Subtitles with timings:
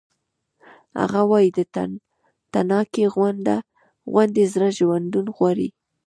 [1.01, 1.59] هغه وایی د
[2.53, 3.05] تڼاکې
[4.13, 5.69] غوندې زړه ژوندون غواړي